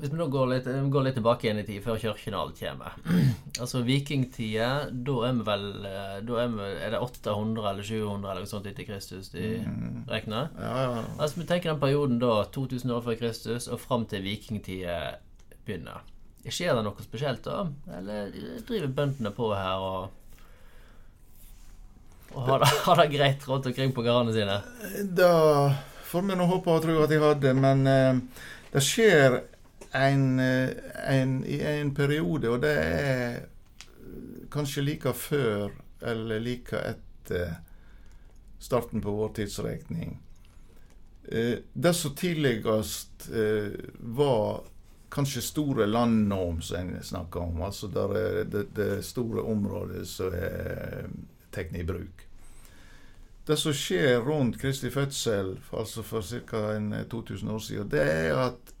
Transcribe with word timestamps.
hvis 0.00 0.10
vi 0.12 0.18
nå 0.18 0.26
går 0.32 0.46
litt, 0.54 0.66
går 0.92 1.04
litt 1.06 1.16
tilbake 1.18 1.46
igjen 1.46 1.60
i 1.62 1.64
tid, 1.68 1.82
før 1.84 1.98
kirken 2.00 2.34
og 2.36 2.42
alt 2.46 2.60
kommer 2.60 2.96
Altså 3.62 3.82
vikingtida, 3.86 4.68
da 4.90 5.16
er 5.28 5.34
vi 5.38 5.46
vel 5.48 5.64
eh, 5.88 6.14
Da 6.26 6.38
er, 6.44 6.52
vi, 6.56 6.68
er 6.86 6.94
det 6.94 7.00
800 7.04 7.70
eller 7.72 7.86
700 7.86 8.30
eller 8.32 8.44
noe 8.46 8.50
sånt 8.52 8.68
etter 8.70 8.88
Kristus 8.88 9.28
de 9.34 9.48
Mm. 9.60 10.04
regner? 10.08 10.48
Ja, 10.58 10.76
ja. 10.86 11.02
Altså 11.18 11.40
Vi 11.42 11.46
tenker 11.50 11.72
den 11.74 11.80
perioden 11.82 12.18
da 12.22 12.44
2000 12.54 12.90
år 12.96 13.02
før 13.04 13.18
Kristus 13.20 13.68
og 13.68 13.80
fram 13.82 14.06
til 14.08 14.22
vikingtida 14.24 14.96
begynner. 15.66 16.00
Skjer 16.48 16.72
det 16.78 16.86
noe 16.86 17.04
spesielt 17.04 17.44
da? 17.44 17.66
Eller 17.98 18.30
driver 18.64 18.88
bøndene 18.96 19.30
på 19.36 19.50
her 19.52 19.84
og 19.84 20.16
og 22.30 22.44
har 22.46 22.60
det, 22.62 22.68
har 22.86 23.00
det 23.00 23.08
greit 23.10 23.46
rundt 23.50 23.66
omkring 23.66 23.92
på 23.94 24.04
gårdene 24.06 24.32
sine? 24.36 24.58
Da 25.18 25.30
får 26.10 26.22
vi 26.28 26.36
nå 26.38 26.46
håpe 26.46 26.70
og 26.76 26.84
tro 26.84 26.94
at 27.02 27.10
de 27.10 27.18
hadde, 27.22 27.54
men 27.58 27.80
eh, 27.90 28.20
det 28.70 28.82
skjer 28.86 29.40
en, 29.92 30.40
eh, 30.40 30.68
en, 31.20 31.44
i 31.44 31.60
en 31.60 31.94
periode, 31.94 32.50
og 32.50 32.62
det 32.62 32.72
er 32.78 33.36
eh, 33.36 34.46
kanskje 34.50 34.84
like 34.86 35.12
før 35.14 35.70
eller 36.00 36.42
like 36.42 36.78
etter 36.78 37.56
starten 38.60 39.02
på 39.02 39.12
vår 39.14 39.32
tidsregning. 39.40 40.18
Eh, 41.28 41.58
det 41.72 41.94
som 41.94 42.14
tidligst 42.14 43.30
var 44.00 44.62
kanskje 45.10 45.42
store 45.42 45.86
landnorm, 45.86 46.60
som 46.62 46.78
en 46.78 47.02
snakker 47.02 47.40
om, 47.40 47.62
altså 47.62 47.90
der 47.90 48.14
er 48.16 48.44
det, 48.44 48.66
det 48.76 49.04
store 49.04 49.42
området 49.42 50.06
som 50.08 50.34
er 50.34 51.08
tatt 51.50 51.74
i 51.74 51.84
bruk. 51.86 52.26
Det 53.46 53.56
som 53.58 53.74
skjer 53.74 54.20
rundt 54.22 54.60
Kristi 54.60 54.90
fødsel, 54.94 55.56
altså 55.74 56.02
for 56.06 56.22
ca. 56.22 57.02
2000 57.10 57.50
år 57.50 57.58
siden, 57.58 57.90
det 57.90 58.02
er 58.02 58.36
at 58.38 58.74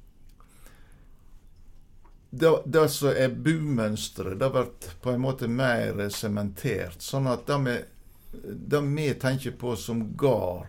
det, 2.30 2.62
det 2.64 2.88
som 2.88 3.08
er 3.08 3.28
bumønsteret, 3.28 4.38
det 4.38 4.50
blir 4.54 4.68
på 5.02 5.10
en 5.10 5.22
måte 5.22 5.48
mer 5.50 5.98
sementert. 6.14 7.02
Sånn 7.02 7.26
at 7.26 7.48
det 7.50 8.82
vi, 8.86 9.08
tenker 9.18 9.56
på 9.58 9.74
som 9.76 10.04
gard, 10.16 10.68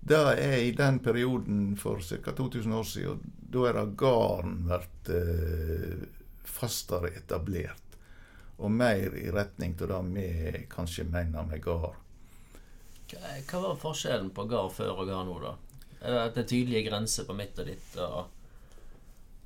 det 0.00 0.20
er 0.38 0.56
i 0.62 0.70
den 0.72 1.02
perioden 1.02 1.74
for 1.76 2.00
ca. 2.00 2.32
2000 2.32 2.72
år 2.72 2.86
siden. 2.86 3.34
Da 3.50 3.66
er 3.68 3.76
det 3.80 3.98
garden 3.98 4.62
blitt 4.68 5.10
eh, 5.12 6.06
fastere 6.46 7.10
etablert. 7.18 7.98
Og 8.62 8.70
mer 8.70 9.16
i 9.18 9.26
retning 9.32 9.74
til 9.74 9.90
det 9.90 10.00
vi 10.14 10.64
kanskje 10.70 11.08
mener 11.10 11.50
med 11.50 11.64
gard. 11.64 11.98
Hva 13.10 13.60
var 13.66 13.80
forskjellen 13.80 14.30
på 14.30 14.46
gard 14.46 14.70
før 14.76 15.02
og 15.02 15.08
gard 15.10 15.26
nå, 15.26 15.38
da? 15.42 15.56
Er 16.00 16.30
det 16.32 16.46
tydelige 16.48 16.86
grenser 16.86 17.26
på 17.26 17.34
mitt 17.34 17.58
og 17.58 17.66
ditt? 17.66 17.96
og... 17.98 18.36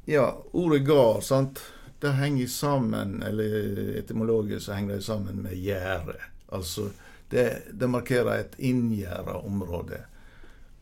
Ja, 0.05 0.43
ordet 0.53 0.85
gard, 0.85 1.23
sant, 1.25 1.63
det 2.01 2.11
henger 2.19 2.47
sammen, 2.47 3.23
eller 3.23 3.79
etymologisk 3.99 4.67
så 4.67 4.73
henger 4.73 4.95
det 4.95 5.03
sammen 5.03 5.43
med 5.43 5.57
gjerde. 5.57 6.19
Altså, 6.49 6.91
det, 7.31 7.63
det 7.73 7.89
markerer 7.89 8.43
et 8.43 8.59
inngjerda 8.59 9.39
område. 9.41 10.03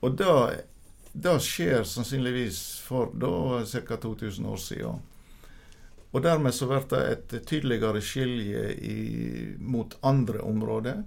Og 0.00 0.16
det, 0.18 0.64
det 1.12 1.36
skjer 1.40 1.86
sannsynligvis 1.86 2.58
for 2.82 3.12
da 3.14 3.62
ca. 3.66 3.96
2000 3.96 4.46
år 4.46 4.56
siden. 4.56 4.98
Og 6.10 6.22
dermed 6.22 6.54
så 6.54 6.66
blir 6.68 6.88
det 6.90 7.02
et 7.12 7.36
tydeligere 7.46 8.02
skilje 8.04 8.64
i, 8.74 8.96
mot 9.58 9.94
andre 10.02 10.42
områder. 10.42 11.04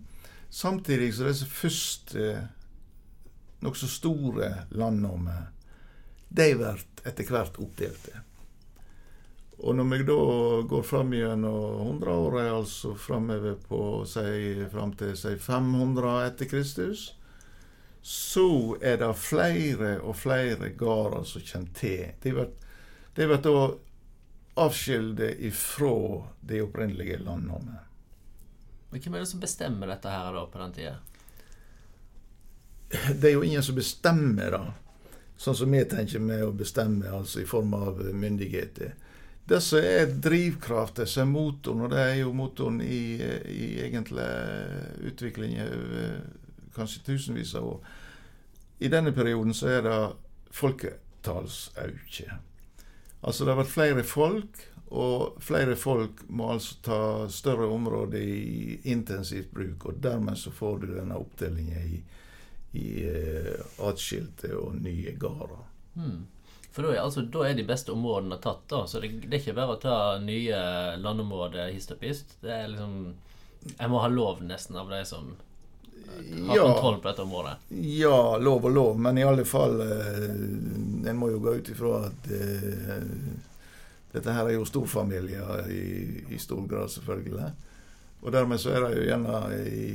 Samtidig 0.49 1.11
så 1.13 1.27
disse 1.27 1.45
første 1.45 2.47
nokså 3.65 3.89
store 3.89 4.49
landnommer, 4.71 5.51
de 6.29 6.47
blir 6.55 6.85
etter 7.05 7.29
hvert 7.29 7.59
oppdelte. 7.61 8.21
Og 9.57 9.75
når 9.75 9.87
vi 9.91 10.03
da 10.03 10.21
går 10.67 10.83
fram 10.83 11.13
gjennom 11.15 11.79
hundreåret, 11.85 12.51
altså 12.51 12.95
framover 12.99 13.55
på 13.67 13.79
si, 14.09 14.65
fram 14.71 14.91
til 14.99 15.15
si 15.17 15.35
500 15.39 16.15
etter 16.27 16.49
Kristus, 16.51 17.07
så 18.05 18.75
er 18.81 18.99
det 19.01 19.13
flere 19.17 19.95
og 20.03 20.17
flere 20.19 20.69
gårder 20.77 21.23
som 21.25 21.41
kommer 21.47 21.73
til. 21.79 22.11
De 22.21 22.33
blir, 22.35 22.51
de 23.15 23.27
blir 23.31 23.41
da 23.41 23.57
avskilde 24.65 25.31
ifra 25.47 26.21
det 26.41 26.61
opprinnelige 26.61 27.17
landnummet. 27.23 27.81
Men 28.91 29.01
hvem 29.01 29.15
er 29.15 29.23
det 29.23 29.31
som 29.31 29.41
bestemmer 29.41 29.89
dette 29.89 30.11
her 30.11 30.35
da 30.35 30.45
på 30.51 30.61
den 30.61 30.75
tida? 30.75 30.95
Det 33.15 33.31
er 33.31 33.33
jo 33.33 33.43
ingen 33.43 33.63
som 33.65 33.75
bestemmer 33.75 34.53
det, 34.53 34.61
sånn 35.37 35.57
som 35.57 35.71
vi 35.71 35.83
tenker 35.89 36.23
med 36.23 36.43
å 36.45 36.53
bestemme, 36.55 37.09
altså 37.11 37.41
i 37.41 37.49
form 37.49 37.73
av 37.77 37.99
myndigheter. 38.13 38.95
Det 39.45 39.59
som 39.61 39.83
er 39.83 40.09
drivkraften, 40.25 41.05
som 41.07 41.27
er 41.27 41.33
motoren, 41.33 41.85
og 41.85 41.91
det 41.93 42.01
er 42.01 42.15
jo 42.23 42.31
motoren 42.33 42.79
i, 42.81 43.19
i 43.51 43.67
egentlig 43.85 44.25
utviklingen 45.05 45.67
over 45.69 46.15
kanskje 46.75 47.03
tusenvis 47.05 47.53
av 47.55 47.67
år. 47.75 47.91
I 48.79 48.89
denne 48.91 49.13
perioden 49.15 49.53
så 49.55 49.69
er 49.71 49.85
det 49.85 49.99
folketallsauke. 50.55 52.39
Altså 53.21 53.45
det 53.45 53.53
har 53.53 53.61
vært 53.61 53.75
flere 53.75 54.03
folk, 54.07 54.65
og 54.95 55.37
flere 55.41 55.75
folk 55.79 56.25
må 56.29 56.51
altså 56.53 56.75
ta 56.85 56.99
større 57.33 57.69
områder 57.73 58.21
i 58.21 58.79
intensivt 58.91 59.53
bruk, 59.53 59.85
og 59.85 60.01
dermed 60.03 60.37
så 60.37 60.53
får 60.53 60.83
du 60.83 60.91
denne 60.93 61.17
oppdelingen 61.17 61.87
i, 61.89 62.01
i 62.75 62.87
uh, 63.07 63.61
atskilte 63.89 64.51
og 64.59 64.75
nye 64.83 65.13
gårder. 65.19 65.63
Hmm. 65.95 66.25
For 66.75 66.83
da 66.83 66.91
er, 66.91 67.01
altså, 67.05 67.21
da 67.31 67.45
er 67.47 67.55
de 67.55 67.63
beste 67.63 67.93
områdene 67.95 68.35
tatt, 68.43 68.65
da. 68.67 68.81
Så 68.91 68.99
det, 68.99 69.13
det 69.23 69.37
er 69.37 69.43
ikke 69.45 69.55
bare 69.55 69.77
å 69.77 69.79
ta 69.79 69.97
nye 70.19 70.57
landområder 70.99 71.69
hist 71.71 71.93
og 71.95 72.01
pist. 72.01 72.35
Det 72.43 72.51
er 72.51 72.67
liksom 72.73 73.13
Jeg 73.79 73.89
må 73.89 74.01
ha 74.03 74.09
lov 74.11 74.43
nesten 74.45 74.75
av 74.77 74.91
de 74.91 74.99
som 75.07 75.31
har 76.05 76.55
Ja. 76.57 76.65
kontroll 76.67 76.99
på 77.01 77.07
dette 77.07 77.23
området. 77.23 77.55
Ja, 77.95 78.37
lov 78.37 78.65
og 78.67 78.71
lov, 78.75 78.99
men 78.99 79.17
i 79.17 79.23
alle 79.25 79.45
fall 79.47 79.79
eh, 79.81 80.27
En 81.09 81.17
må 81.17 81.31
jo 81.31 81.39
gå 81.41 81.55
ut 81.57 81.69
ifra 81.71 82.03
at 82.11 82.27
eh, 82.29 83.07
dette 84.13 84.35
her 84.35 84.47
er 84.51 84.53
jo 84.59 84.67
storfamilier 84.67 85.65
i, 85.71 85.85
i 86.29 86.37
stor 86.39 86.67
grad, 86.69 86.91
selvfølgelig. 86.93 87.49
Og 88.21 88.31
dermed 88.35 88.61
så 88.61 88.71
er 88.75 88.85
det 88.85 88.93
jo 88.99 89.07
gjerne 89.09 89.39
i 89.69 89.89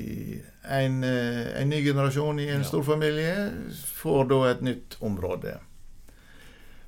en, 0.71 1.05
eh, 1.05 1.61
en 1.61 1.69
ny 1.69 1.83
generasjon 1.85 2.39
i 2.41 2.49
en 2.49 2.63
Ja. 2.63 2.65
storfamilie 2.65 3.51
får 3.95 4.29
da 4.29 4.45
et 4.51 4.63
nytt 4.63 4.97
område. 5.01 5.59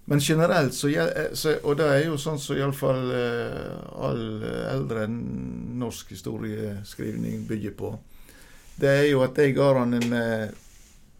Men 0.04 0.20
generelt 0.20 0.74
så, 0.74 0.88
eh, 0.88 1.32
så 1.32 1.56
Og 1.64 1.76
det 1.76 1.86
er 1.86 2.04
jo 2.06 2.16
sånn 2.16 2.38
som 2.38 2.56
iallfall 2.56 3.12
uh, 3.12 4.06
all 4.08 4.42
eh, 4.42 4.74
eldre 4.74 5.06
norsk 5.08 6.10
historieskrivning 6.10 7.46
bygger 7.48 7.70
på. 7.70 7.98
Det 8.80 8.88
er 8.88 9.10
jo 9.10 9.22
at 9.22 9.34
de 9.34 9.52
gårdene 9.52 10.00
med 10.08 10.54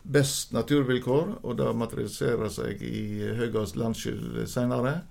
best 0.03 0.53
naturvilkår, 0.53 1.39
og 1.43 1.59
det 1.59 1.77
materialiserer 1.77 2.49
seg 2.49 2.83
i 2.83 3.35
høyest 3.39 3.77
landskyld 3.77 4.49
senere. 4.49 5.03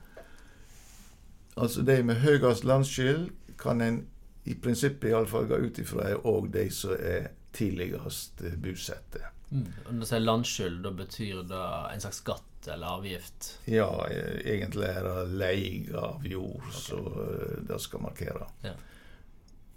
Altså 1.58 1.86
de 1.86 2.04
med 2.04 2.16
høyest 2.16 2.66
landskyld 2.66 3.30
kan 3.58 3.82
en 3.82 4.06
i 4.44 4.56
prinsippet 4.56 5.10
iallfall 5.12 5.46
gå 5.46 5.58
ut 5.58 5.80
ifra 5.80 6.10
er 6.10 6.28
òg 6.28 6.50
de 6.54 6.66
som 6.74 6.96
er 6.98 7.30
tidligst 7.52 8.42
eh, 8.42 8.56
bosatte. 8.58 9.22
Mm. 9.52 9.68
Når 9.90 10.00
du 10.00 10.08
sier 10.08 10.24
landskyld, 10.24 10.80
da 10.86 10.94
betyr 10.96 11.44
det 11.50 11.66
en 11.94 12.04
slags 12.04 12.22
skatt 12.24 12.70
eller 12.72 12.96
avgift? 12.98 13.50
Ja, 13.66 13.90
eh, 14.08 14.40
egentlig 14.54 14.88
er 14.88 15.06
det 15.08 15.26
leie 15.42 15.98
av 15.98 16.26
jord 16.26 16.72
som 16.74 17.06
eh, 17.12 17.60
det 17.68 17.80
skal 17.84 18.06
markere. 18.08 18.48
Ja. 18.66 18.74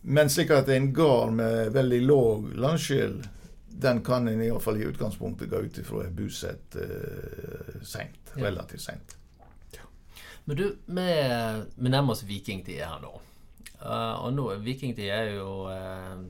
Men 0.00 0.30
slik 0.30 0.52
at 0.52 0.68
en 0.68 0.92
gard 0.94 1.32
med 1.32 1.72
veldig 1.72 2.00
låg 2.04 2.52
landskyld, 2.60 3.28
den 3.74 4.04
kan 4.04 4.28
en 4.28 4.42
iallfall 4.44 4.78
i 4.78 4.86
utgangspunktet 4.86 5.50
gå 5.50 5.64
ut 5.64 5.78
ifra 5.80 6.04
er 6.04 6.12
bosatt 6.14 6.76
seint. 7.82 8.34
Ja. 8.36 8.44
Relativt 8.44 8.84
seint. 8.84 9.16
Men 10.44 10.56
du, 10.60 10.66
vi, 10.86 11.06
vi 11.74 11.90
nærmer 11.90 12.12
oss 12.12 12.22
vikingtida 12.28 12.92
her 12.92 13.00
nå. 13.02 13.16
Eh, 13.84 14.24
og 14.24 14.32
nå 14.32 14.48
vikingtid 14.64 15.10
er 15.12 15.34
jo 15.34 15.66
eh, 15.68 16.24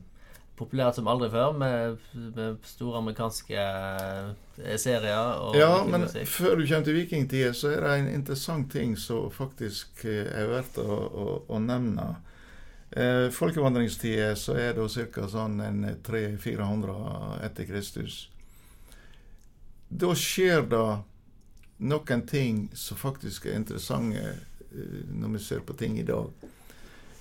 populært 0.58 0.98
som 0.98 1.08
aldri 1.10 1.30
før, 1.30 1.54
med, 1.58 1.96
med 2.34 2.66
store 2.66 2.98
amerikanske 3.02 3.62
eh, 3.62 4.76
serier. 4.80 5.38
Og 5.38 5.56
Ja, 5.58 5.84
men 5.86 6.06
musikk. 6.06 6.26
før 6.30 6.58
du 6.58 6.66
kommer 6.66 6.86
til 6.88 6.98
vikingtida, 6.98 7.52
så 7.54 7.74
er 7.74 7.80
det 7.86 7.96
en 8.00 8.12
interessant 8.14 8.70
ting 8.72 8.96
som 8.98 9.30
faktisk 9.34 10.04
er 10.10 10.50
verdt 10.50 10.78
å, 10.82 10.88
å, 10.90 11.26
å 11.48 11.62
nevne. 11.62 12.14
Eh, 12.90 13.30
Folkevandringstida 13.34 14.34
så 14.38 14.58
er 14.58 14.76
det 14.76 15.08
ca. 15.14 15.28
sånn 15.30 15.58
300-400 16.06 17.42
etter 17.46 17.66
Kristus. 17.70 18.24
Da 19.94 20.10
skjer 20.18 20.66
det 20.70 20.86
noen 21.84 22.22
ting 22.26 22.68
som 22.74 22.98
faktisk 22.98 23.46
er 23.46 23.58
interessante 23.58 24.38
når 24.74 25.36
vi 25.36 25.38
ser 25.42 25.62
på 25.66 25.74
ting 25.78 25.98
i 25.98 26.06
dag. 26.06 26.30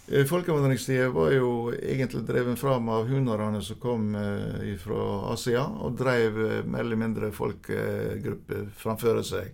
Eh, 0.08 0.26
Folkevandringstida 0.26 1.10
var 1.10 1.32
jo 1.32 1.74
egentlig 1.74 2.26
drevet 2.28 2.60
fram 2.60 2.90
av 2.90 3.08
hunerne 3.08 3.62
som 3.62 3.80
kom 3.80 4.16
eh, 4.16 4.74
fra 4.80 5.32
Asia, 5.32 5.64
og 5.64 5.96
drev 6.00 6.40
eh, 6.44 6.66
mer 6.66 6.84
eller 6.84 7.00
mindre 7.00 7.32
folkegrupper 7.32 8.68
framfor 8.76 9.22
seg. 9.24 9.54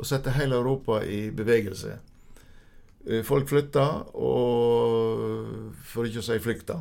og 0.00 0.06
sette 0.06 0.32
hele 0.32 0.56
Europa 0.56 1.02
i 1.04 1.28
bevegelse. 1.30 1.98
Folk 3.24 3.48
flytta, 3.48 3.82
og 4.16 5.74
for 5.84 6.08
ikke 6.08 6.22
å 6.22 6.24
si 6.24 6.38
flykta. 6.40 6.76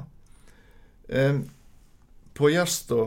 På 2.36 2.52
Gjerstå 2.52 3.00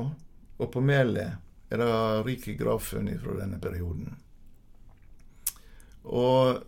og 0.59 0.69
på 0.73 0.83
Mæle 0.85 1.25
er 1.73 1.81
det 1.81 1.89
rike 2.27 2.57
gravfunn 2.61 3.09
fra 3.25 3.39
denne 3.39 3.61
perioden. 3.61 4.13
Og 6.13 6.61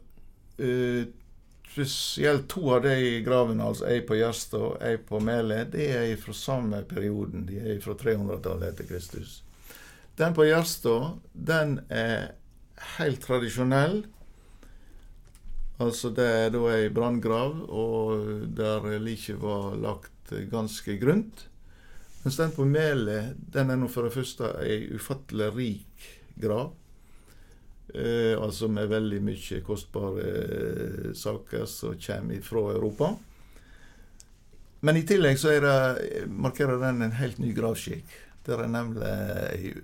spesielt 1.74 2.48
to 2.48 2.68
av 2.70 2.84
de 2.84 3.20
gravene, 3.26 3.64
altså 3.66 3.88
ei 3.90 4.02
på 4.06 4.14
Gjerstad 4.14 4.62
og 4.62 4.82
ei 4.84 4.94
på 5.02 5.18
Mæle, 5.18 5.64
det 5.72 5.88
er 5.90 6.12
fra 6.22 6.34
samme 6.38 6.84
perioden. 6.86 7.48
De 7.48 7.58
er 7.58 7.80
fra 7.82 7.96
300-tallet 7.98 8.68
etter 8.68 8.86
Kristus. 8.86 9.40
Den 10.14 10.36
på 10.36 10.46
Gjerstad, 10.46 11.16
den 11.34 11.80
er 11.90 12.36
helt 12.98 13.24
tradisjonell. 13.26 14.04
Altså 15.82 16.12
det 16.14 16.28
er 16.30 16.54
da 16.54 16.62
ei 16.76 16.92
branngrav, 16.94 17.58
og 17.66 18.46
der 18.54 18.86
liket 19.02 19.42
var 19.42 19.74
lagt 19.74 20.30
ganske 20.52 20.94
grunt. 21.02 21.48
Mens 22.22 22.38
den 22.38 22.54
på 22.54 22.68
Mæle, 22.70 23.34
den 23.50 23.74
er 23.74 23.82
nå 23.82 23.90
for 23.90 24.06
det 24.06 24.14
første 24.14 24.54
ei 24.62 24.94
ufattelig 24.94 25.50
rik 25.58 26.08
grav. 26.38 26.70
Eh, 27.92 28.42
altså 28.42 28.68
med 28.72 28.88
veldig 28.88 29.20
mye 29.22 29.60
kostbare 29.66 30.24
eh, 30.24 31.10
saker 31.14 31.66
som 31.68 31.98
kommer 32.00 32.40
fra 32.42 32.62
Europa. 32.72 33.14
Men 34.80 34.96
i 34.96 35.04
tillegg 35.06 35.38
så 35.40 35.52
det, 35.60 35.76
markerer 36.28 36.80
den 36.80 37.02
en 37.02 37.18
helt 37.20 37.38
ny 37.38 37.52
gravskikk. 37.56 38.08
Der 38.44 38.60
er 38.60 38.68
nemlig 38.68 39.04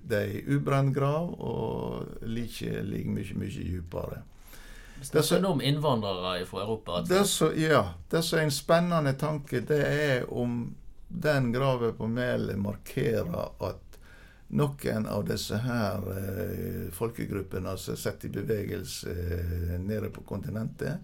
det 0.05 0.17
er 0.17 0.32
ei 0.35 0.41
ubrent 0.52 0.93
grav, 0.97 1.31
og 1.41 2.26
liket 2.29 2.85
ligger 2.85 3.14
mye, 3.14 3.37
mye 3.41 3.69
dypere. 3.69 4.20
Snakker 5.00 5.41
du 5.41 5.49
om 5.49 5.62
innvandrere 5.64 6.44
fra 6.44 6.61
Europa? 6.67 7.00
Det 7.08 7.25
så, 7.25 7.49
ja. 7.56 7.87
Det 8.11 8.20
som 8.25 8.38
er 8.38 8.49
en 8.49 8.52
spennende 8.52 9.14
tanke, 9.17 9.62
det 9.64 9.81
er 9.81 10.29
om 10.29 10.75
den 11.08 11.52
grava 11.52 11.93
på 11.97 12.06
Mæle 12.06 12.56
markerer 12.61 13.49
at 13.61 13.89
noen 14.50 15.06
av 15.06 15.25
disse 15.29 15.61
her 15.62 16.06
eh, 16.14 16.87
folkegruppene 16.94 17.76
som 17.79 17.94
er 17.94 18.00
satt 18.02 18.25
i 18.26 18.32
bevegelse 18.35 19.14
eh, 19.14 19.76
nede 19.82 20.11
på 20.14 20.25
kontinentet, 20.26 20.99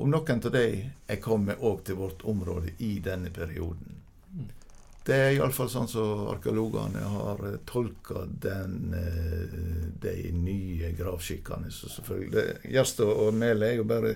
om 0.00 0.10
noen 0.10 0.44
av 0.46 0.52
dem 0.54 0.92
er 1.10 1.20
kommet 1.20 1.60
òg 1.60 1.82
til 1.84 1.98
vårt 2.00 2.22
område 2.24 2.76
i 2.78 2.94
denne 3.04 3.32
perioden. 3.34 4.00
Det 5.04 5.16
er 5.16 5.30
iallfall 5.34 5.70
sånn 5.72 5.88
som 5.88 6.26
arkeologene 6.30 7.00
har 7.14 7.40
eh, 7.48 7.56
tolka 7.68 8.26
den, 8.44 8.92
eh, 8.94 9.54
de 10.02 10.14
nye 10.36 10.92
gravskikkene. 10.96 11.72
Gjerstad 12.68 13.08
og 13.08 13.32
Mæle 13.34 13.70
er 13.70 13.80
jo 13.80 13.86
bare 13.88 14.14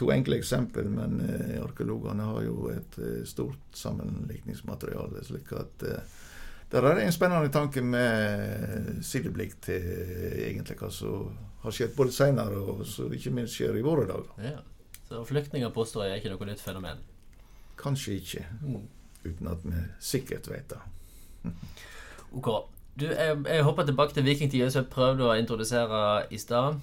to 0.00 0.08
enkle 0.10 0.40
eksempel, 0.40 0.88
men 0.90 1.20
eh, 1.28 1.58
arkeologene 1.62 2.30
har 2.30 2.46
jo 2.48 2.70
et 2.72 2.98
stort 3.28 3.76
sammenlikningsmateriale. 3.78 5.22
slik 5.28 5.52
at 5.60 5.84
der 6.74 6.88
er 6.90 6.98
det 6.98 7.06
en 7.06 7.14
spennende 7.14 7.52
tanke 7.54 7.82
med 7.86 9.02
sideblikk 9.06 9.56
til 9.62 9.84
egentlig 10.48 10.76
hva 10.80 10.90
som 10.92 11.30
har 11.64 11.74
skjedd 11.74 11.94
både 11.96 12.12
senere 12.12 12.58
og 12.60 12.82
så 12.88 13.06
ikke 13.14 13.32
minst 13.32 13.56
skjer 13.56 13.78
i 13.78 13.84
våre 13.84 14.08
dager. 14.10 14.34
Ja. 14.42 14.58
Så 15.08 15.22
flyktninger 15.28 15.70
påstår 15.72 16.08
jeg 16.08 16.16
er 16.16 16.22
ikke 16.22 16.34
noe 16.34 16.50
nytt 16.50 16.62
fenomen? 16.64 17.00
Kanskje 17.80 18.18
ikke. 18.18 18.44
Mm 18.64 18.84
uten 19.24 19.48
at 19.48 19.64
vi 19.64 19.82
sikkert 20.00 20.48
vet 20.50 20.70
det. 20.70 20.80
ok. 22.38 22.50
Du, 23.00 23.06
jeg, 23.06 23.38
jeg, 23.46 23.62
hopper 23.66 23.86
tilbake 23.86 24.14
til 24.14 24.24
vikingtida, 24.24 24.70
som 24.70 24.84
jeg 24.84 24.92
prøvde 24.92 25.26
å 25.26 25.36
introdusere 25.38 26.02
i 26.30 26.38
stad. 26.38 26.78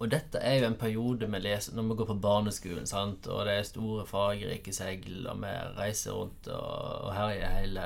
Og 0.00 0.08
dette 0.10 0.40
er 0.40 0.58
jo 0.58 0.70
en 0.70 0.78
periode 0.80 1.28
vi 1.28 1.42
leser 1.44 1.76
når 1.76 1.90
vi 1.90 1.96
går 2.00 2.08
på 2.08 2.20
barneskolen, 2.24 2.86
sant? 2.88 3.28
og 3.28 3.44
det 3.46 3.58
er 3.58 3.68
store, 3.68 4.06
fargerike 4.08 4.72
seil, 4.72 5.26
og 5.28 5.42
vi 5.42 5.52
reiser 5.76 6.16
rundt 6.16 6.48
og, 6.48 6.70
og 7.04 7.12
herjer 7.14 7.58
hele 7.58 7.84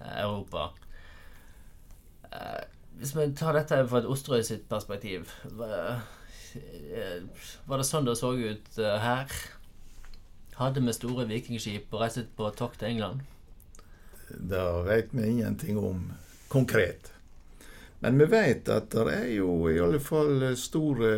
Europa. 0.00 0.70
Eh, 2.32 2.62
hvis 3.00 3.14
vi 3.16 3.30
tar 3.36 3.56
dette 3.56 3.82
fra 3.88 4.02
et 4.02 4.08
Osterøy 4.10 4.42
sitt 4.46 4.68
perspektiv 4.68 5.30
var, 5.56 6.02
eh, 6.54 7.22
det 7.70 7.86
sånn 7.88 8.08
det 8.08 8.18
så 8.18 8.34
ut 8.36 8.78
eh, 8.78 8.98
her? 9.00 9.40
hadde 10.60 10.82
vi 10.84 10.92
store 10.92 11.24
vikingskip 11.28 11.94
og 11.94 12.02
reiste 12.02 12.26
på 12.36 12.50
tokt 12.56 12.82
til 12.82 12.92
England? 12.92 13.22
Det 14.28 14.66
vet 14.86 15.14
vi 15.16 15.30
ingenting 15.30 15.78
om 15.80 16.10
konkret. 16.52 17.12
Men 18.00 18.18
vi 18.20 18.26
vet 18.32 18.68
at 18.72 18.92
det 18.92 19.06
er 19.14 19.30
jo 19.34 19.54
i 19.68 19.78
alle 19.80 20.00
fall 20.00 20.44
store 20.56 21.10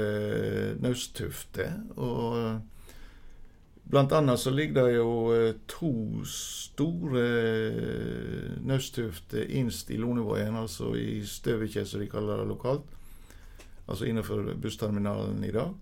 nausttufter. 0.83 1.75
Og 1.97 2.61
blant 3.91 4.13
annet 4.13 4.41
så 4.41 4.51
ligger 4.51 4.89
det 4.89 4.97
jo 4.97 5.13
eh, 5.35 5.55
to 5.67 5.93
store 6.29 7.25
nausttufter 8.65 9.51
innst 9.51 9.91
i 9.91 10.01
Lonevågen, 10.01 10.57
altså 10.57 10.95
i 10.97 11.23
Støvikje, 11.27 11.87
som 11.87 12.01
de 12.01 12.11
kaller 12.11 12.43
det 12.43 12.51
lokalt. 12.51 12.87
Altså 13.89 14.07
innenfor 14.07 14.55
bussterminalen 14.63 15.45
i 15.45 15.51
dag. 15.53 15.75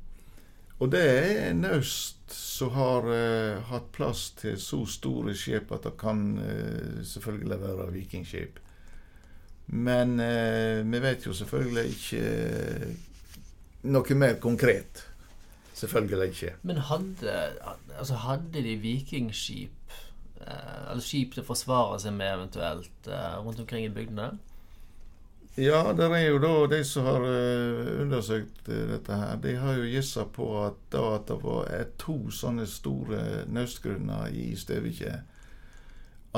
Og 0.81 0.89
det 0.89 1.03
er 1.05 1.53
naust 1.53 2.33
som 2.33 2.73
har 2.73 3.05
uh, 3.05 3.61
hatt 3.69 3.91
plass 3.93 4.31
til 4.41 4.57
så 4.61 4.81
store 4.89 5.35
skip 5.37 5.73
at 5.77 5.85
det 5.85 5.93
kan 6.01 6.23
uh, 6.41 7.03
selvfølgelig 7.05 7.61
være 7.61 7.91
vikingskip. 7.93 8.61
Men 9.77 10.17
uh, 10.17 10.81
vi 10.81 11.03
vet 11.05 11.27
jo 11.29 11.37
selvfølgelig 11.37 11.85
ikke 11.93 12.25
noe 13.93 14.17
mer 14.17 14.41
konkret. 14.41 15.05
Selvfølgelig 15.81 16.35
ikke. 16.35 16.55
Men 16.69 16.83
hadde, 16.91 17.35
altså 17.97 18.19
hadde 18.27 18.63
de 18.65 18.77
vikingskip, 18.83 19.95
eller 20.45 21.03
skip 21.05 21.33
til 21.35 21.45
å 21.45 21.49
forsvare 21.49 21.99
seg 22.03 22.15
med 22.19 22.35
eventuelt, 22.35 23.11
rundt 23.41 23.63
omkring 23.63 23.87
i 23.87 23.93
bygdene? 23.95 24.35
Ja, 25.59 25.93
det 25.93 26.07
er 26.15 26.29
jo 26.29 26.39
da 26.39 26.53
de 26.71 26.79
som 26.87 27.05
har 27.09 27.25
uh, 27.27 28.03
undersøkt 28.03 28.69
dette 28.69 29.17
her, 29.19 29.37
de 29.43 29.57
har 29.59 29.81
jo 29.81 29.89
gissa 29.91 30.23
på 30.31 30.47
at, 30.63 30.79
da, 30.95 31.03
at 31.17 31.27
det 31.27 31.39
var 31.43 31.73
to 31.99 32.31
sånne 32.33 32.67
store 32.71 33.45
naustgrunner 33.51 34.31
i 34.31 34.53
Støvikje. 34.57 35.17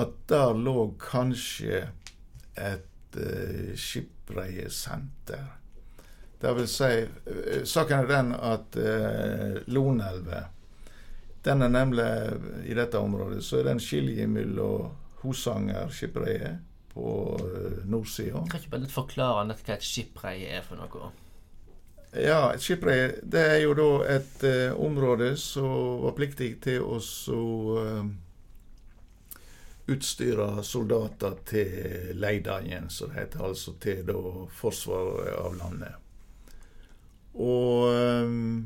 At 0.00 0.17
der 0.33 0.56
lå 0.56 0.94
kanskje 1.03 1.85
et 2.56 3.19
uh, 3.21 3.75
skipsreiesenter. 3.77 5.44
Det 6.43 6.56
vil 6.59 6.67
si 6.71 6.91
Saken 7.71 8.03
er 8.03 8.11
den 8.11 8.35
at 8.35 8.77
eh, 8.81 9.62
Lonelva 9.71 10.49
den 11.43 11.63
er 11.63 11.69
nemlig 11.69 12.06
I 12.70 12.75
dette 12.75 12.99
området 12.99 13.43
så 13.44 13.58
er 13.58 13.67
det 13.67 13.77
en 13.77 13.82
skilje 13.82 14.27
mellom 14.31 14.93
Hosanger-Skipreie 15.22 16.56
på 16.93 17.11
nordsida. 17.84 18.43
Kan 18.51 18.61
ikke 18.61 18.72
bare 18.75 18.84
litt 18.84 18.94
forklare 18.94 19.44
nett 19.49 19.63
hva 19.65 19.77
et 19.79 19.87
skipreie 19.87 20.51
er 20.58 20.65
for 20.67 20.81
noe? 20.81 21.13
Ja, 22.13 22.51
et 22.53 22.63
skipreie 22.63 23.22
det 23.22 23.44
er 23.55 23.61
jo 23.63 23.72
da 23.79 23.89
et 24.19 24.44
eh, 24.44 24.75
område 24.77 25.32
som 25.41 26.03
var 26.03 26.17
pliktig 26.19 26.51
til 26.67 26.84
å 26.84 26.99
eh, 27.81 28.11
utstyre 29.94 30.67
soldater 30.67 31.39
til 31.49 32.13
leidangen, 32.19 32.91
som 32.91 33.11
det 33.11 33.22
heter. 33.22 33.46
Altså 33.49 33.79
til 33.81 34.05
da 34.11 34.19
forsvaret 34.58 35.32
av 35.39 35.56
landet. 35.63 36.02
Og 37.32 37.89
um, 37.89 38.65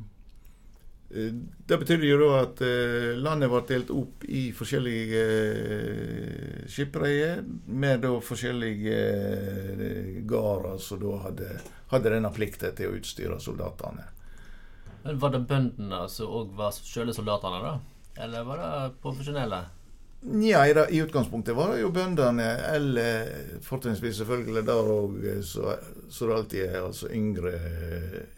Eh, 1.11 1.33
det 1.67 1.79
betydde 1.79 2.09
jo 2.09 2.19
da 2.21 2.41
at 2.43 2.61
eh, 2.67 3.15
landet 3.23 3.51
ble 3.51 3.61
delt 3.69 3.93
opp 3.95 4.25
i 4.27 4.51
forskjellige 4.55 5.23
eh, 6.67 6.97
med 7.67 8.03
da 8.03 8.11
forskjellige 8.23 8.99
gårder 10.27 10.79
som 10.83 11.01
da 11.03 11.17
hadde, 11.29 11.53
hadde 11.93 12.13
denne 12.17 12.33
plikten 12.35 12.75
til 12.77 12.91
å 12.91 12.99
utstyre 12.99 13.39
soldatene. 13.41 14.05
Men 15.05 15.21
Var 15.23 15.37
det 15.37 15.47
bøndene 15.47 16.09
som 16.11 16.33
òg 16.41 16.57
var 16.59 16.75
sjøle 16.75 17.15
soldatene, 17.15 17.63
da? 17.63 17.79
Eller 18.25 18.45
var 18.49 18.63
det 18.63 18.99
profesjonelle? 19.05 19.63
Ja, 20.21 20.67
i, 20.67 21.01
utgangspunktet 21.01 21.55
var 21.55 21.75
det 21.75 21.83
jo 21.85 21.91
bøndene, 21.95 22.47
eller 22.75 23.29
fortrinnsvis 23.63 24.17
selvfølgelig 24.23 24.65
der 24.67 24.89
òg, 24.91 25.21
så, 25.47 25.77
det 26.09 26.35
alltid 26.35 26.65
er 26.65 26.81
altså 26.81 27.11
yngre, 27.15 27.53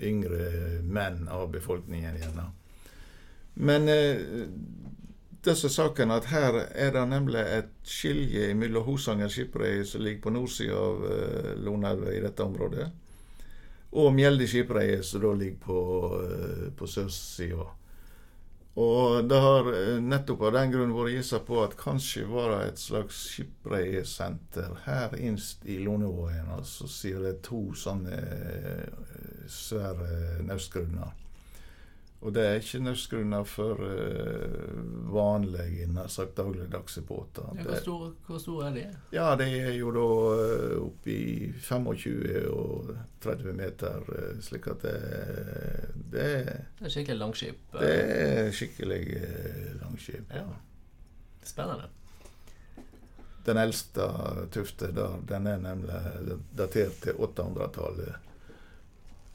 yngre 0.02 0.50
menn 0.85 1.28
av 1.32 1.49
befolkningen 1.54 2.18
da. 2.37 2.49
Men 3.54 3.88
eh, 3.88 4.20
disse 5.47 5.70
sakene 5.73 6.18
at 6.18 6.28
her 6.32 6.61
er 6.75 6.92
det 6.94 7.06
nemlig 7.08 7.40
et 7.40 7.73
skilje 7.87 8.52
mellom 8.58 8.85
Hosanger 8.87 9.32
skipreie, 9.32 9.87
som 9.87 10.04
ligger 10.04 10.26
på 10.26 10.35
nordsida 10.35 10.76
av 10.76 11.04
eh, 11.08 11.50
Lonelva 11.64 12.12
i 12.12 12.23
dette 12.23 12.44
området, 12.44 12.88
og 13.99 14.12
Mjelde 14.14 14.47
skipreie, 14.50 15.00
som 15.02 15.25
da 15.25 15.32
ligger 15.38 15.61
på, 15.64 15.80
eh, 16.20 16.64
på 16.76 16.87
sørsida. 16.90 17.70
Og 18.78 19.25
det 19.26 19.38
har 19.42 19.68
eh, 19.75 19.97
nettopp 20.02 20.42
av 20.47 20.52
den 20.54 20.70
grunn 20.70 20.94
vært 20.94 21.16
gissa 21.16 21.40
på 21.42 21.62
at 21.64 21.75
kanskje 21.80 22.26
var 22.30 22.52
det 22.52 22.58
et 22.68 22.82
slags 22.82 23.23
skipsreiesenter 23.32 24.85
her 24.85 25.16
innst 25.18 25.66
i 25.66 25.80
Lonevågen. 25.82 26.52
Altså 26.54 26.87
sier 26.90 27.25
det 27.25 27.40
to 27.49 27.64
sånne 27.75 28.20
eh, 28.20 28.85
svære 29.50 30.44
naustgrunner. 30.47 31.16
Og 32.18 32.32
det 32.34 32.42
er 32.42 32.56
ikke 32.58 32.80
naustgrunner 32.82 33.44
for 33.46 33.78
uh, 33.78 34.78
vanlige, 35.14 35.87
nær 35.94 36.08
sagt 36.10 36.34
dagligdagse 36.37 37.04
båter. 37.06 37.46
Ja, 37.54 37.62
hvor, 37.62 37.76
store, 37.84 38.08
hvor 38.26 38.40
store 38.42 38.70
er 38.70 38.75
de? 38.75 38.82
Ja, 39.14 39.28
de 39.38 39.46
er 39.60 39.76
jo 39.78 39.92
da 39.94 40.06
uh, 40.08 40.88
oppi 40.88 41.18
25 41.62 42.40
og 42.50 42.90
30 43.22 43.54
meter, 43.60 44.02
uh, 44.10 44.32
slik 44.42 44.66
at 44.66 44.82
det, 44.82 44.96
det, 46.10 46.26
det 46.80 46.88
er 46.90 46.96
skikkelig 46.96 47.20
langskip? 47.22 47.62
Det 47.78 47.94
er 47.94 48.50
skikkelig 48.50 49.02
langskip, 49.84 50.34
ja. 50.34 50.44
Spennende. 51.46 51.87
Den 53.46 53.56
eldste 53.62 54.10
tufte 54.52 54.90
der, 54.92 55.20
den 55.28 55.46
er 55.46 55.62
nemlig 55.62 56.40
datert 56.58 56.98
til 57.04 57.14
800-tallet. 57.14 58.27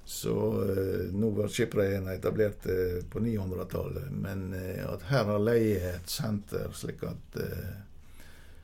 Så 0.06 0.64
eh, 0.64 1.14
nå 1.16 1.30
var 1.30 1.48
skipreien 1.48 2.08
etablert 2.12 2.66
eh, 2.66 3.04
på 3.10 3.20
900-tallet. 3.20 4.12
Men 4.12 4.54
eh, 4.54 4.84
at 4.84 5.08
her 5.08 5.30
har 5.32 5.44
leie 5.44 5.96
et 5.96 6.10
senter 6.12 6.72
slik 6.76 7.06
at 7.08 7.40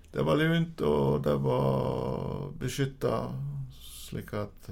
det 0.09 0.25
var 0.25 0.39
lunt, 0.39 0.81
og 0.81 1.23
det 1.23 1.35
var 1.43 2.49
beskytta. 2.59 3.17
Slik 3.79 4.33
at 4.33 4.71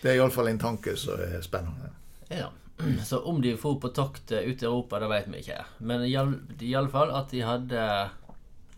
Det 0.00 0.12
er 0.12 0.20
iallfall 0.20 0.52
en 0.52 0.60
tanke 0.60 0.94
som 0.96 1.18
er 1.20 1.40
spennende. 1.42 1.90
Ja. 2.30 2.52
Så 3.08 3.20
om 3.22 3.42
de 3.42 3.56
for 3.56 3.80
på 3.80 3.90
tokt 3.94 4.32
ut 4.32 4.62
i 4.62 4.66
Europa, 4.66 4.98
det 5.02 5.10
vet 5.10 5.28
vi 5.32 5.42
ikke. 5.42 5.60
Men 5.78 6.06
iallfall 6.06 7.12
at 7.14 7.34
de 7.34 7.42
hadde 7.44 7.84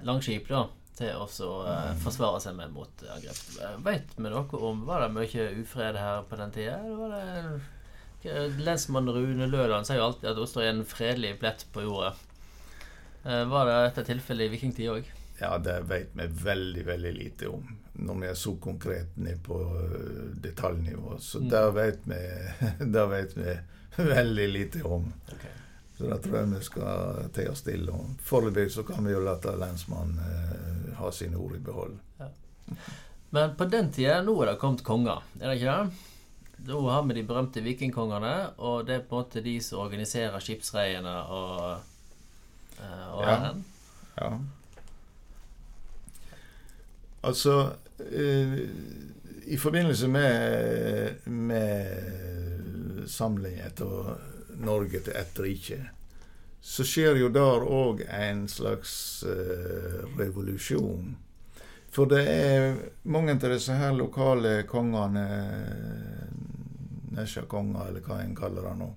langskip, 0.04 0.48
da 0.48 0.66
til 0.96 1.12
å 1.20 1.26
uh, 1.66 1.92
forsvare 2.02 2.40
seg 2.42 2.56
med 2.58 2.72
motangrep. 2.74 3.40
Vet 3.84 4.14
vi 4.16 4.30
noe 4.32 4.60
om 4.68 4.84
Var 4.88 5.04
det 5.04 5.10
mye 5.16 5.48
ufred 5.60 5.98
her 6.00 6.22
på 6.28 6.38
den 6.40 6.54
tida? 6.54 6.78
Lensmann 8.58 9.10
Rune 9.12 9.46
Løland 9.46 9.86
sier 9.86 10.00
jo 10.00 10.08
alltid 10.08 10.32
at 10.32 10.40
Oslo 10.42 10.64
er 10.64 10.72
en 10.72 10.86
fredelig 10.88 11.36
plett 11.42 11.66
på 11.74 11.84
jorda. 11.84 12.14
Uh, 13.26 13.44
var 13.50 13.68
det 13.68 13.76
dette 13.90 14.06
tilfellet 14.12 14.48
i 14.48 14.54
vikingtid 14.56 14.92
òg? 14.94 15.12
Ja, 15.36 15.58
det 15.60 15.82
vet 15.90 16.14
vi 16.16 16.26
veldig, 16.26 16.86
veldig 16.86 17.12
lite 17.12 17.50
om. 17.52 17.68
Når 17.92 18.20
vi 18.22 18.28
er 18.30 18.38
så 18.40 18.54
konkret 18.60 19.16
ned 19.20 19.42
på 19.44 19.58
detaljnivå. 20.40 21.18
Så 21.20 21.42
mm. 21.44 21.48
der 21.52 21.70
vet 21.76 22.08
vi, 22.08 22.22
der 22.96 23.12
vet 23.12 23.36
vi 23.36 23.56
veldig 23.96 24.48
lite 24.48 24.82
om. 24.82 25.12
Okay. 25.32 25.52
Så 25.98 26.04
det 26.04 26.18
tror 26.22 26.38
jeg 26.38 26.48
vi 26.52 26.60
skal 26.64 27.28
ta 27.32 27.44
oss 27.50 27.62
stille. 27.64 27.92
Foreløpig 28.20 28.68
så 28.72 28.84
kan 28.84 29.06
vi 29.06 29.14
jo 29.14 29.22
la 29.24 29.38
lensmannen 29.56 30.18
eh, 30.96 31.00
ha 31.04 31.12
sine 31.12 31.36
ord 31.36 31.56
i 31.56 31.62
behold. 31.62 31.98
Ja. 32.18 32.32
Men 33.36 33.56
på 33.56 33.68
den 33.70 33.92
tida, 33.92 34.22
nå 34.24 34.34
er 34.42 34.52
det 34.52 34.60
kommet 34.62 34.84
konger, 34.86 35.24
er 35.40 35.50
det 35.50 35.58
ikke 35.60 35.76
det? 35.76 36.12
Nå 36.66 36.80
har 36.88 37.02
vi 37.04 37.18
de 37.18 37.24
berømte 37.28 37.60
vikingkongene, 37.60 38.34
og 38.64 38.86
det 38.88 38.94
er 38.94 39.02
på 39.04 39.18
en 39.18 39.24
måte 39.26 39.42
de 39.44 39.58
som 39.60 39.82
organiserer 39.84 40.40
skipsreiene 40.40 41.16
og, 41.36 41.82
eh, 42.80 43.08
og 43.12 43.26
ja. 43.28 43.50
ja. 44.16 44.30
Altså 47.26 47.54
eh, 47.98 48.56
I 49.46 49.56
forbindelse 49.60 50.08
med, 50.08 51.14
med 51.26 53.06
samling 53.10 53.60
etter 53.60 54.16
Norge 54.56 55.00
til 55.04 55.12
ett 55.18 55.40
rike, 55.40 55.78
så 56.66 56.82
skjer 56.84 57.14
jo 57.20 57.28
der 57.30 57.62
òg 57.62 58.00
en 58.10 58.48
slags 58.50 59.22
eh, 59.22 60.00
revolusjon. 60.18 61.12
For 61.94 62.10
det 62.10 62.24
er 62.26 62.64
mange 63.06 63.36
av 63.36 63.52
disse 63.52 63.76
her 63.78 63.94
lokale 63.94 64.64
kongene, 64.66 65.22
Nesja-konger, 67.14 67.86
eller 67.86 68.02
hva 68.02 68.18
en 68.18 68.34
kaller 68.36 68.66
det 68.66 68.74
nå, 68.80 68.88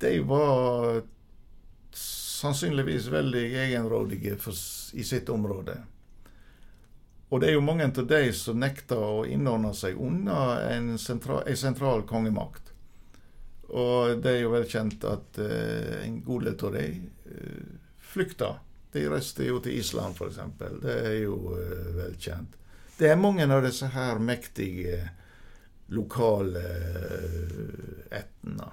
de 0.00 0.14
var 0.32 1.02
sannsynligvis 2.00 3.10
veldig 3.12 3.44
egenrådige 3.66 4.40
for, 4.40 4.56
i 4.96 5.04
sitt 5.04 5.28
område. 5.28 5.76
Og 7.28 7.44
det 7.44 7.50
er 7.50 7.58
jo 7.58 7.68
mange 7.68 7.92
av 7.92 8.06
de 8.16 8.24
som 8.32 8.64
nekter 8.64 8.96
å 8.96 9.26
innordne 9.28 9.76
seg 9.76 10.00
under 10.00 10.64
en 10.72 10.94
sentral, 10.98 11.44
en 11.44 11.64
sentral 11.68 12.08
kongemakt. 12.08 12.72
Og 13.70 14.18
det 14.22 14.32
er 14.32 14.42
jo 14.42 14.54
vel 14.54 14.66
kjent 14.68 15.04
at 15.06 15.38
uh, 15.38 16.00
en 16.02 16.18
god 16.26 16.48
del 16.48 16.56
av 16.66 16.74
dem 16.74 17.04
uh, 17.30 17.68
flykter. 18.12 18.58
De 18.90 19.04
reiste 19.06 19.46
jo 19.46 19.60
til 19.62 19.78
Island, 19.78 20.18
f.eks. 20.18 20.40
Det 20.82 20.96
er 20.96 21.16
jo 21.20 21.36
uh, 21.54 21.92
vel 22.00 22.16
kjent. 22.18 22.56
Det 22.98 23.12
er 23.12 23.20
mange 23.20 23.46
av 23.46 23.62
disse 23.64 23.88
her 23.94 24.18
mektige 24.20 24.98
lokale 25.94 26.64
ættene. 28.12 28.68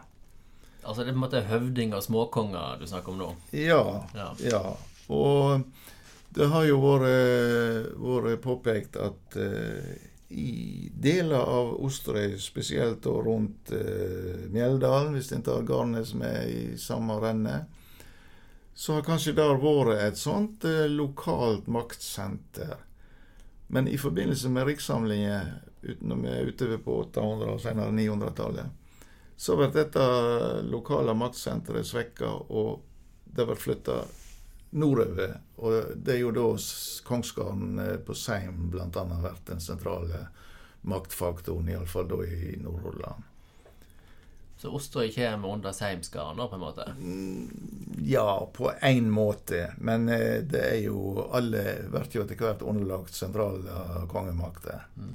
Altså 0.83 1.03
det 1.03 1.11
er 1.11 1.13
på 1.13 1.17
en 1.17 1.23
måte 1.23 1.45
høvding 1.47 1.93
og 1.95 2.03
småkonger 2.03 2.81
du 2.81 2.85
snakker 2.87 3.13
om 3.13 3.21
nå? 3.21 3.29
Ja. 3.55 3.83
ja. 4.15 4.27
ja. 4.43 4.61
Og 5.13 5.63
det 6.35 6.49
har 6.51 6.67
jo 6.67 6.77
vært, 6.83 7.95
vært 8.01 8.43
påpekt 8.43 8.99
at 9.01 9.37
uh, 9.39 9.95
i 10.29 10.89
deler 10.93 11.39
av 11.39 11.73
Osterøy, 11.85 12.35
spesielt 12.39 13.05
rundt 13.05 13.71
eh, 13.71 14.47
Mjeldalen, 14.51 15.13
hvis 15.15 15.31
en 15.31 15.45
tar 15.45 15.63
Garnes 15.67 16.13
med 16.19 16.49
i 16.51 16.77
samme 16.77 17.15
renne, 17.23 17.61
så 18.75 18.97
har 18.97 19.07
kanskje 19.07 19.37
der 19.37 19.55
vært 19.61 19.93
et 20.03 20.19
sånt 20.19 20.67
eh, 20.67 20.85
lokalt 20.91 21.69
maktsenter. 21.71 22.75
Men 23.67 23.87
i 23.87 23.97
forbindelse 23.99 24.51
med 24.51 24.67
rikssamlinger 24.67 25.47
når 25.99 26.21
vi 26.21 26.29
er 26.33 26.51
ute 26.51 26.77
på 26.83 26.99
800- 27.05 27.53
og 27.53 27.61
senere 27.61 27.95
900-tallet, 27.95 28.69
så 29.37 29.55
blir 29.55 29.71
dette 29.71 30.05
lokale 30.65 31.13
maktsenteret 31.15 31.87
svekka, 31.87 32.31
og 32.49 32.81
det 33.25 33.45
blir 33.45 33.59
flytta 33.61 34.01
nordover. 34.77 35.37
Og 35.57 35.93
det 35.95 36.15
er 36.15 36.21
jo 36.21 36.33
da 36.35 36.47
kongsgården 37.07 37.79
eh, 37.83 37.95
på 38.05 38.15
Seim 38.17 38.67
bl.a. 38.71 39.07
vært 39.23 39.47
den 39.49 39.63
sentrale 39.63 40.27
maktfaktoren, 40.87 41.69
iallfall 41.73 42.07
da 42.09 42.21
i 42.23 42.55
Nordhordland. 42.61 43.25
Så 44.57 44.71
Osterøy 44.73 45.11
kommer 45.13 45.53
under 45.53 45.71
Seimsgarden, 45.71 46.47
på 46.49 46.55
en 46.55 46.61
måte? 46.61 46.85
Mm, 46.97 47.49
ja, 48.05 48.49
på 48.53 48.71
én 48.81 49.09
måte. 49.09 49.73
Men 49.77 50.09
eh, 50.09 50.41
det 50.41 50.63
er 50.71 50.81
jo 50.87 51.27
alle 51.29 51.63
blir 51.91 52.09
jo 52.13 52.25
etter 52.25 52.41
hvert 52.41 52.65
underlagt 52.65 53.13
sentrale 53.13 54.07
kongemakter. 54.09 54.87
Mm. 54.97 55.13